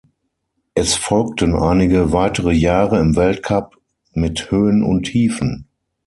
[0.73, 3.77] Es folgten einige weitere Jahre im Weltcup
[4.13, 5.67] mit Höhen und Tiefen.